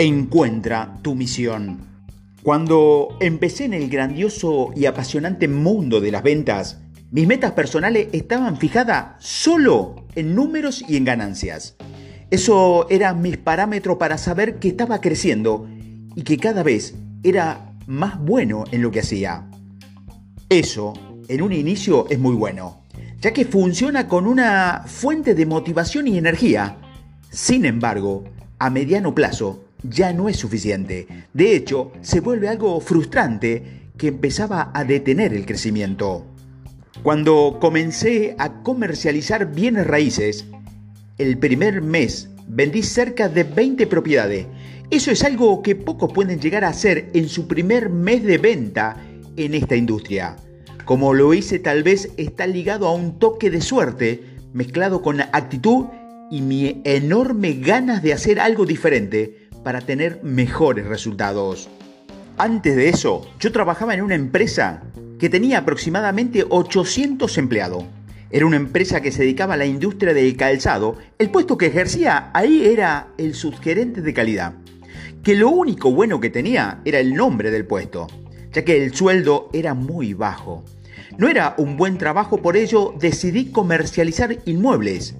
Encuentra 0.00 0.96
tu 1.02 1.14
misión. 1.14 1.80
Cuando 2.42 3.18
empecé 3.20 3.66
en 3.66 3.74
el 3.74 3.90
grandioso 3.90 4.70
y 4.74 4.86
apasionante 4.86 5.46
mundo 5.46 6.00
de 6.00 6.10
las 6.10 6.22
ventas, 6.22 6.78
mis 7.10 7.26
metas 7.26 7.52
personales 7.52 8.08
estaban 8.12 8.56
fijadas 8.56 9.16
solo 9.18 10.06
en 10.14 10.34
números 10.34 10.82
y 10.88 10.96
en 10.96 11.04
ganancias. 11.04 11.76
Eso 12.30 12.86
era 12.88 13.12
mis 13.12 13.36
parámetros 13.36 13.98
para 13.98 14.16
saber 14.16 14.58
que 14.58 14.68
estaba 14.68 15.02
creciendo 15.02 15.68
y 16.16 16.22
que 16.22 16.38
cada 16.38 16.62
vez 16.62 16.94
era 17.22 17.74
más 17.86 18.18
bueno 18.18 18.64
en 18.72 18.80
lo 18.80 18.90
que 18.90 19.00
hacía. 19.00 19.50
Eso, 20.48 20.94
en 21.28 21.42
un 21.42 21.52
inicio, 21.52 22.06
es 22.08 22.18
muy 22.18 22.36
bueno, 22.36 22.84
ya 23.20 23.34
que 23.34 23.44
funciona 23.44 24.08
con 24.08 24.26
una 24.26 24.84
fuente 24.86 25.34
de 25.34 25.44
motivación 25.44 26.08
y 26.08 26.16
energía. 26.16 26.78
Sin 27.28 27.66
embargo, 27.66 28.24
a 28.58 28.70
mediano 28.70 29.14
plazo, 29.14 29.66
ya 29.82 30.12
no 30.12 30.28
es 30.28 30.36
suficiente. 30.36 31.06
De 31.32 31.54
hecho, 31.54 31.92
se 32.00 32.20
vuelve 32.20 32.48
algo 32.48 32.80
frustrante 32.80 33.80
que 33.96 34.08
empezaba 34.08 34.70
a 34.74 34.84
detener 34.84 35.34
el 35.34 35.46
crecimiento. 35.46 36.26
Cuando 37.02 37.58
comencé 37.60 38.34
a 38.38 38.62
comercializar 38.62 39.52
bienes 39.52 39.86
raíces, 39.86 40.44
el 41.18 41.38
primer 41.38 41.82
mes 41.82 42.30
vendí 42.46 42.82
cerca 42.82 43.28
de 43.28 43.44
20 43.44 43.86
propiedades. 43.86 44.46
Eso 44.90 45.10
es 45.10 45.22
algo 45.22 45.62
que 45.62 45.76
pocos 45.76 46.12
pueden 46.12 46.40
llegar 46.40 46.64
a 46.64 46.68
hacer 46.68 47.10
en 47.14 47.28
su 47.28 47.46
primer 47.46 47.90
mes 47.90 48.24
de 48.24 48.38
venta 48.38 48.96
en 49.36 49.54
esta 49.54 49.76
industria. 49.76 50.36
Como 50.84 51.14
lo 51.14 51.32
hice 51.32 51.58
tal 51.58 51.82
vez 51.82 52.10
está 52.16 52.46
ligado 52.46 52.88
a 52.88 52.94
un 52.94 53.18
toque 53.18 53.50
de 53.50 53.60
suerte 53.60 54.24
mezclado 54.52 55.00
con 55.02 55.20
actitud 55.20 55.86
y 56.30 56.42
mi 56.42 56.82
enorme 56.84 57.54
ganas 57.54 58.02
de 58.02 58.12
hacer 58.12 58.40
algo 58.40 58.66
diferente 58.66 59.39
para 59.62 59.80
tener 59.80 60.20
mejores 60.22 60.86
resultados. 60.86 61.68
Antes 62.38 62.76
de 62.76 62.88
eso, 62.88 63.26
yo 63.38 63.52
trabajaba 63.52 63.94
en 63.94 64.02
una 64.02 64.14
empresa 64.14 64.82
que 65.18 65.28
tenía 65.28 65.58
aproximadamente 65.58 66.46
800 66.48 67.36
empleados. 67.38 67.84
Era 68.30 68.46
una 68.46 68.56
empresa 68.56 69.02
que 69.02 69.12
se 69.12 69.22
dedicaba 69.22 69.54
a 69.54 69.56
la 69.58 69.66
industria 69.66 70.14
del 70.14 70.36
calzado. 70.36 70.96
El 71.18 71.30
puesto 71.30 71.58
que 71.58 71.66
ejercía 71.66 72.30
ahí 72.32 72.64
era 72.64 73.08
el 73.18 73.34
subgerente 73.34 74.00
de 74.00 74.14
calidad. 74.14 74.54
Que 75.22 75.34
lo 75.34 75.50
único 75.50 75.92
bueno 75.92 76.20
que 76.20 76.30
tenía 76.30 76.80
era 76.84 77.00
el 77.00 77.14
nombre 77.14 77.50
del 77.50 77.66
puesto, 77.66 78.06
ya 78.52 78.64
que 78.64 78.82
el 78.82 78.94
sueldo 78.94 79.50
era 79.52 79.74
muy 79.74 80.14
bajo. 80.14 80.64
No 81.18 81.28
era 81.28 81.54
un 81.58 81.76
buen 81.76 81.98
trabajo, 81.98 82.38
por 82.38 82.56
ello 82.56 82.94
decidí 82.98 83.50
comercializar 83.50 84.38
inmuebles. 84.46 85.16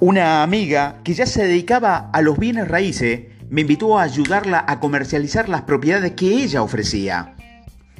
Una 0.00 0.42
amiga 0.42 1.00
que 1.04 1.14
ya 1.14 1.26
se 1.26 1.46
dedicaba 1.46 2.10
a 2.12 2.22
los 2.22 2.38
bienes 2.38 2.68
raíces 2.68 3.35
me 3.48 3.60
invitó 3.60 3.98
a 3.98 4.02
ayudarla 4.02 4.64
a 4.66 4.80
comercializar 4.80 5.48
las 5.48 5.62
propiedades 5.62 6.12
que 6.12 6.42
ella 6.42 6.62
ofrecía. 6.62 7.36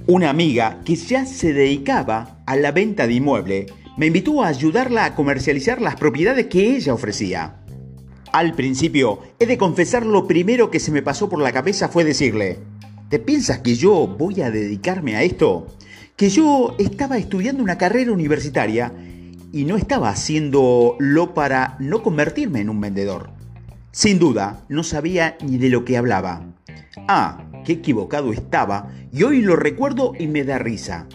Una 0.06 0.30
amiga 0.30 0.80
que 0.84 0.96
ya 0.96 1.24
se 1.24 1.52
dedicaba 1.52 2.42
a 2.46 2.56
la 2.56 2.72
venta 2.72 3.06
de 3.06 3.14
inmueble 3.14 3.66
me 3.96 4.06
invitó 4.06 4.42
a 4.42 4.48
ayudarla 4.48 5.04
a 5.04 5.14
comercializar 5.14 5.80
las 5.80 5.96
propiedades 5.96 6.46
que 6.46 6.76
ella 6.76 6.92
ofrecía. 6.92 7.56
Al 8.32 8.54
principio, 8.54 9.20
he 9.38 9.46
de 9.46 9.56
confesar 9.56 10.04
lo 10.04 10.26
primero 10.26 10.70
que 10.70 10.80
se 10.80 10.90
me 10.90 11.02
pasó 11.02 11.28
por 11.28 11.40
la 11.40 11.52
cabeza 11.52 11.88
fue 11.88 12.04
decirle, 12.04 12.58
¿te 13.08 13.18
piensas 13.18 13.60
que 13.60 13.76
yo 13.76 14.06
voy 14.06 14.42
a 14.42 14.50
dedicarme 14.50 15.16
a 15.16 15.22
esto? 15.22 15.68
Que 16.16 16.28
yo 16.28 16.74
estaba 16.78 17.16
estudiando 17.16 17.62
una 17.62 17.78
carrera 17.78 18.12
universitaria 18.12 18.92
y 19.52 19.64
no 19.64 19.76
estaba 19.76 20.10
haciéndolo 20.10 21.34
para 21.34 21.76
no 21.78 22.02
convertirme 22.02 22.60
en 22.60 22.68
un 22.68 22.80
vendedor. 22.80 23.35
Sin 23.96 24.18
duda, 24.18 24.62
no 24.68 24.82
sabía 24.84 25.38
ni 25.42 25.56
de 25.56 25.70
lo 25.70 25.86
que 25.86 25.96
hablaba. 25.96 26.54
Ah, 27.08 27.50
qué 27.64 27.72
equivocado 27.72 28.30
estaba 28.30 28.92
y 29.10 29.22
hoy 29.22 29.40
lo 29.40 29.56
recuerdo 29.56 30.12
y 30.18 30.26
me 30.26 30.44
da 30.44 30.58
risa. 30.58 31.08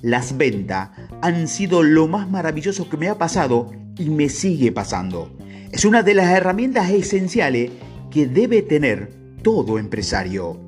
Las 0.00 0.38
ventas 0.38 0.88
han 1.20 1.48
sido 1.48 1.82
lo 1.82 2.08
más 2.08 2.30
maravilloso 2.30 2.88
que 2.88 2.96
me 2.96 3.10
ha 3.10 3.18
pasado 3.18 3.72
y 3.98 4.08
me 4.08 4.30
sigue 4.30 4.72
pasando. 4.72 5.36
Es 5.70 5.84
una 5.84 6.02
de 6.02 6.14
las 6.14 6.30
herramientas 6.30 6.88
esenciales 6.88 7.72
que 8.10 8.26
debe 8.26 8.62
tener 8.62 9.10
todo 9.42 9.78
empresario. 9.78 10.58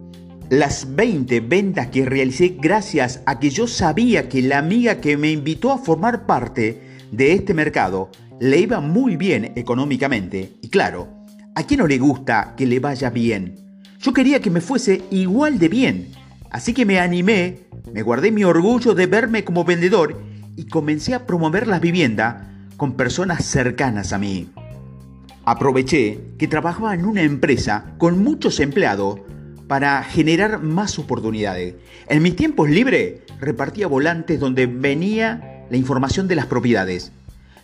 Las 0.51 0.95
20 0.95 1.41
ventas 1.41 1.87
que 1.87 2.05
realicé 2.05 2.59
gracias 2.61 3.23
a 3.25 3.41
que 3.41 3.49
yo 3.49 3.67
sabía 3.67 4.29
que 4.29 4.43
la 4.43 4.59
amiga 4.59 5.01
que 5.01 5.17
me 5.17 5.31
invitó 5.31 5.73
a 5.73 5.79
formar 5.79 6.27
parte 6.27 6.83
de 7.11 7.33
este 7.33 7.55
mercado 7.55 8.11
le 8.41 8.59
iba 8.59 8.81
muy 8.81 9.17
bien 9.17 9.53
económicamente 9.57 10.53
y 10.61 10.69
claro, 10.69 11.16
¿A 11.59 11.63
quién 11.63 11.81
no 11.81 11.87
le 11.87 11.97
gusta 11.97 12.53
que 12.55 12.67
le 12.67 12.81
vaya 12.81 13.09
bien? 13.09 13.81
Yo 13.99 14.13
quería 14.13 14.43
que 14.43 14.51
me 14.51 14.61
fuese 14.61 15.05
igual 15.11 15.59
de 15.59 15.71
bien, 15.71 16.09
así 16.51 16.75
que 16.75 16.85
me 16.85 17.01
animé, 17.01 17.61
me 17.95 18.03
guardé 18.03 18.31
mi 18.31 18.45
orgullo 18.45 18.95
de 18.95 19.07
verme 19.07 19.43
como 19.43 19.65
vendedor 19.65 20.21
y 20.55 20.67
comencé 20.67 21.15
a 21.15 21.25
promover 21.25 21.67
las 21.67 21.81
viviendas 21.81 22.45
con 22.77 22.93
personas 22.93 23.43
cercanas 23.47 24.13
a 24.13 24.19
mí. 24.19 24.51
Aproveché 25.47 26.21
que 26.37 26.47
trabajaba 26.47 26.93
en 26.93 27.07
una 27.07 27.23
empresa 27.23 27.95
con 27.97 28.23
muchos 28.23 28.61
empleados 28.61 29.21
para 29.67 30.03
generar 30.03 30.63
más 30.63 30.99
oportunidades. 30.99 31.75
En 32.11 32.23
mis 32.23 32.37
tiempos 32.37 32.69
libres 32.69 33.21
repartía 33.41 33.87
volantes 33.87 34.39
donde 34.39 34.67
venía 34.67 35.65
la 35.71 35.79
información 35.79 36.29
de 36.29 36.37
las 36.37 36.45
propiedades. 36.45 37.13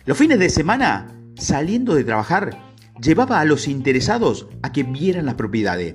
Los 0.07 0.17
fines 0.17 0.39
de 0.39 0.49
semana, 0.49 1.09
saliendo 1.35 1.93
de 1.93 2.03
trabajar, 2.03 2.72
llevaba 3.01 3.39
a 3.39 3.45
los 3.45 3.67
interesados 3.67 4.47
a 4.61 4.71
que 4.71 4.83
vieran 4.83 5.25
las 5.25 5.35
propiedades. 5.35 5.93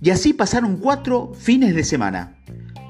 Y 0.00 0.10
así 0.10 0.32
pasaron 0.32 0.78
cuatro 0.78 1.32
fines 1.34 1.74
de 1.74 1.84
semana. 1.84 2.36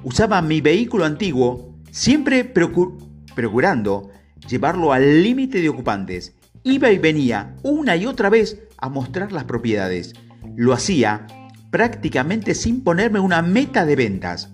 Usaba 0.03 0.43
mi 0.43 0.61
vehículo 0.61 1.05
antiguo, 1.05 1.77
siempre 1.91 2.45
procurando 2.45 4.11
llevarlo 4.49 4.93
al 4.93 5.23
límite 5.23 5.61
de 5.61 5.69
ocupantes. 5.69 6.35
Iba 6.65 6.91
y 6.91 6.99
venía 6.99 7.57
una 7.63 7.97
y 7.97 8.07
otra 8.07 8.31
vez 8.31 8.63
a 8.79 8.89
mostrar 8.89 9.33
las 9.33 9.45
propiedades. 9.45 10.15
Lo 10.57 10.73
hacía 10.73 11.27
prácticamente 11.71 12.55
sin 12.55 12.83
ponerme 12.83 13.21
una 13.21 13.43
meta 13.43 13.85
de 13.85 13.97
ventas. 13.97 14.51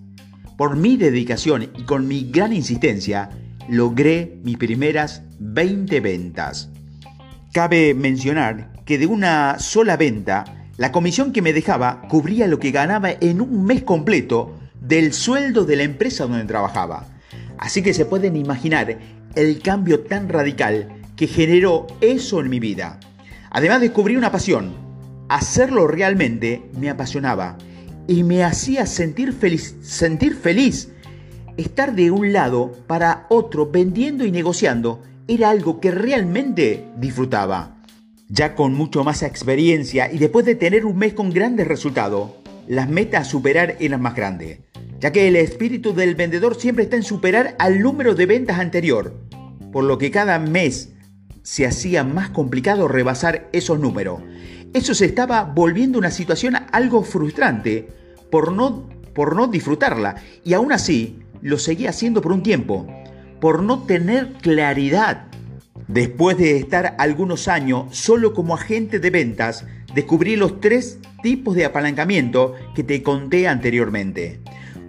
Por 0.56 0.76
mi 0.76 0.96
dedicación 0.96 1.70
y 1.76 1.82
con 1.84 2.08
mi 2.08 2.30
gran 2.30 2.52
insistencia, 2.52 3.30
logré 3.68 4.40
mis 4.42 4.56
primeras 4.56 5.22
20 5.38 6.00
ventas. 6.00 6.70
Cabe 7.52 7.94
mencionar 7.94 8.72
que 8.88 8.96
de 8.96 9.04
una 9.04 9.58
sola 9.58 9.98
venta, 9.98 10.46
la 10.78 10.92
comisión 10.92 11.30
que 11.30 11.42
me 11.42 11.52
dejaba 11.52 12.08
cubría 12.08 12.46
lo 12.46 12.58
que 12.58 12.70
ganaba 12.70 13.10
en 13.10 13.42
un 13.42 13.66
mes 13.66 13.82
completo 13.82 14.54
del 14.80 15.12
sueldo 15.12 15.66
de 15.66 15.76
la 15.76 15.82
empresa 15.82 16.24
donde 16.24 16.46
trabajaba. 16.46 17.06
Así 17.58 17.82
que 17.82 17.92
se 17.92 18.06
pueden 18.06 18.34
imaginar 18.34 18.98
el 19.34 19.60
cambio 19.60 20.00
tan 20.04 20.30
radical 20.30 20.88
que 21.16 21.26
generó 21.26 21.86
eso 22.00 22.40
en 22.40 22.48
mi 22.48 22.60
vida. 22.60 22.98
Además 23.50 23.82
descubrí 23.82 24.16
una 24.16 24.32
pasión. 24.32 24.72
Hacerlo 25.28 25.86
realmente 25.86 26.62
me 26.72 26.88
apasionaba 26.88 27.58
y 28.06 28.22
me 28.22 28.42
hacía 28.42 28.86
sentir 28.86 29.34
feliz, 29.34 29.76
sentir 29.82 30.34
feliz. 30.34 30.94
Estar 31.58 31.94
de 31.94 32.10
un 32.10 32.32
lado 32.32 32.72
para 32.86 33.26
otro 33.28 33.70
vendiendo 33.70 34.24
y 34.24 34.32
negociando 34.32 35.02
era 35.26 35.50
algo 35.50 35.78
que 35.78 35.90
realmente 35.90 36.88
disfrutaba. 36.96 37.77
Ya 38.30 38.54
con 38.54 38.74
mucho 38.74 39.04
más 39.04 39.22
experiencia 39.22 40.12
y 40.12 40.18
después 40.18 40.44
de 40.44 40.54
tener 40.54 40.84
un 40.84 40.98
mes 40.98 41.14
con 41.14 41.30
grandes 41.30 41.66
resultados, 41.66 42.32
las 42.66 42.88
metas 42.88 43.22
a 43.22 43.30
superar 43.30 43.76
eran 43.80 44.02
más 44.02 44.14
grandes, 44.14 44.58
ya 45.00 45.12
que 45.12 45.28
el 45.28 45.36
espíritu 45.36 45.94
del 45.94 46.14
vendedor 46.14 46.54
siempre 46.54 46.84
está 46.84 46.96
en 46.96 47.02
superar 47.02 47.56
al 47.58 47.80
número 47.80 48.14
de 48.14 48.26
ventas 48.26 48.58
anterior, 48.58 49.14
por 49.72 49.84
lo 49.84 49.96
que 49.96 50.10
cada 50.10 50.38
mes 50.38 50.90
se 51.42 51.66
hacía 51.66 52.04
más 52.04 52.28
complicado 52.28 52.86
rebasar 52.86 53.48
esos 53.52 53.80
números. 53.80 54.20
Eso 54.74 54.94
se 54.94 55.06
estaba 55.06 55.44
volviendo 55.44 55.98
una 55.98 56.10
situación 56.10 56.56
algo 56.72 57.02
frustrante 57.04 57.88
por 58.30 58.52
no, 58.52 58.90
por 59.14 59.34
no 59.34 59.46
disfrutarla 59.46 60.16
y 60.44 60.52
aún 60.52 60.72
así 60.72 61.20
lo 61.40 61.56
seguía 61.56 61.90
haciendo 61.90 62.20
por 62.20 62.32
un 62.32 62.42
tiempo, 62.42 62.86
por 63.40 63.62
no 63.62 63.84
tener 63.84 64.34
claridad 64.34 65.27
Después 65.88 66.36
de 66.36 66.58
estar 66.58 66.96
algunos 66.98 67.48
años 67.48 67.96
solo 67.96 68.34
como 68.34 68.54
agente 68.54 69.00
de 69.00 69.08
ventas, 69.08 69.64
descubrí 69.94 70.36
los 70.36 70.60
tres 70.60 70.98
tipos 71.22 71.54
de 71.56 71.64
apalancamiento 71.64 72.54
que 72.74 72.84
te 72.84 73.02
conté 73.02 73.48
anteriormente. 73.48 74.40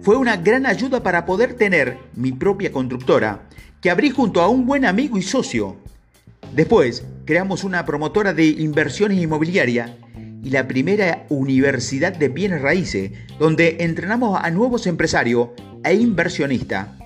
Fue 0.02 0.16
una 0.16 0.36
gran 0.36 0.66
ayuda 0.66 1.02
para 1.02 1.24
poder 1.24 1.54
tener 1.54 1.96
mi 2.14 2.32
propia 2.32 2.70
constructora, 2.70 3.48
que 3.80 3.90
abrí 3.90 4.10
junto 4.10 4.42
a 4.42 4.48
un 4.48 4.66
buen 4.66 4.84
amigo 4.84 5.16
y 5.16 5.22
socio. 5.22 5.76
Después, 6.54 7.02
creamos 7.24 7.64
una 7.64 7.86
promotora 7.86 8.34
de 8.34 8.44
inversiones 8.44 9.22
inmobiliarias 9.22 9.92
y 10.44 10.50
la 10.50 10.68
primera 10.68 11.24
universidad 11.30 12.12
de 12.14 12.28
bienes 12.28 12.60
raíces, 12.60 13.12
donde 13.38 13.78
entrenamos 13.80 14.38
a 14.42 14.50
nuevos 14.50 14.86
empresarios 14.86 15.48
e 15.82 15.94
inversionistas 15.94 16.99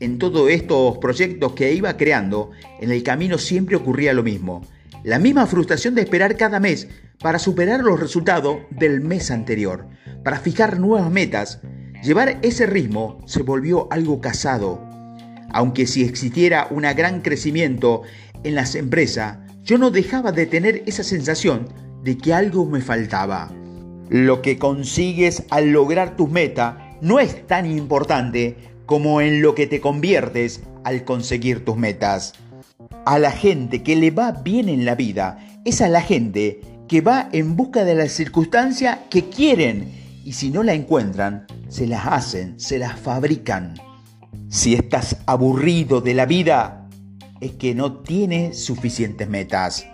en 0.00 0.18
todos 0.18 0.50
estos 0.50 0.98
proyectos 0.98 1.52
que 1.52 1.72
iba 1.72 1.96
creando, 1.96 2.52
en 2.80 2.90
el 2.90 3.02
camino 3.02 3.38
siempre 3.38 3.76
ocurría 3.76 4.12
lo 4.12 4.22
mismo. 4.22 4.62
La 5.04 5.18
misma 5.18 5.46
frustración 5.46 5.94
de 5.94 6.02
esperar 6.02 6.36
cada 6.36 6.60
mes 6.60 6.88
para 7.20 7.38
superar 7.38 7.80
los 7.80 7.98
resultados 7.98 8.58
del 8.70 9.00
mes 9.00 9.30
anterior, 9.30 9.86
para 10.22 10.38
fijar 10.38 10.78
nuevas 10.78 11.10
metas. 11.10 11.60
Llevar 12.02 12.38
ese 12.42 12.66
ritmo 12.66 13.20
se 13.26 13.42
volvió 13.42 13.88
algo 13.90 14.20
casado. 14.20 14.84
Aunque 15.50 15.86
si 15.86 16.04
existiera 16.04 16.68
un 16.70 16.82
gran 16.82 17.20
crecimiento 17.20 18.02
en 18.44 18.54
las 18.54 18.74
empresas, 18.76 19.38
yo 19.64 19.78
no 19.78 19.90
dejaba 19.90 20.30
de 20.30 20.46
tener 20.46 20.82
esa 20.86 21.02
sensación 21.02 21.68
de 22.04 22.16
que 22.16 22.32
algo 22.32 22.66
me 22.66 22.80
faltaba. 22.80 23.52
Lo 24.08 24.42
que 24.42 24.58
consigues 24.58 25.42
al 25.50 25.70
lograr 25.70 26.16
tus 26.16 26.30
metas 26.30 26.76
no 27.00 27.18
es 27.18 27.46
tan 27.46 27.66
importante 27.66 28.56
como 28.88 29.20
en 29.20 29.42
lo 29.42 29.54
que 29.54 29.66
te 29.66 29.82
conviertes 29.82 30.62
al 30.82 31.04
conseguir 31.04 31.62
tus 31.62 31.76
metas. 31.76 32.32
A 33.04 33.18
la 33.18 33.30
gente 33.30 33.82
que 33.82 33.96
le 33.96 34.10
va 34.10 34.32
bien 34.32 34.70
en 34.70 34.86
la 34.86 34.94
vida 34.94 35.60
es 35.66 35.82
a 35.82 35.90
la 35.90 36.00
gente 36.00 36.62
que 36.88 37.02
va 37.02 37.28
en 37.32 37.54
busca 37.54 37.84
de 37.84 37.94
la 37.94 38.08
circunstancia 38.08 39.04
que 39.10 39.28
quieren 39.28 39.92
y 40.24 40.32
si 40.32 40.48
no 40.48 40.62
la 40.62 40.72
encuentran, 40.72 41.46
se 41.68 41.86
las 41.86 42.06
hacen, 42.06 42.58
se 42.58 42.78
las 42.78 42.98
fabrican. 42.98 43.74
Si 44.48 44.72
estás 44.72 45.18
aburrido 45.26 46.00
de 46.00 46.14
la 46.14 46.24
vida, 46.24 46.88
es 47.42 47.52
que 47.52 47.74
no 47.74 48.00
tienes 48.00 48.64
suficientes 48.64 49.28
metas. 49.28 49.86